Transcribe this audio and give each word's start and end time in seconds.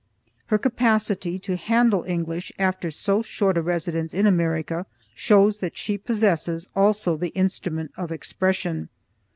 Her 0.47 0.57
capacity 0.57 1.37
to 1.37 1.55
handle 1.55 2.03
English 2.07 2.51
after 2.57 2.89
so 2.89 3.21
short 3.21 3.55
a 3.55 3.61
residence 3.61 4.15
in 4.15 4.25
America 4.25 4.87
shows 5.13 5.57
that 5.57 5.77
she 5.77 5.95
possesses 5.95 6.67
also 6.75 7.15
the 7.17 7.29
instrument 7.35 7.91
of 7.95 8.11
expression. 8.11 8.89